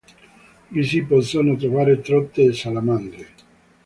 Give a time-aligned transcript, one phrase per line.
[0.71, 3.27] Vi si possono trovare trote e salamandre.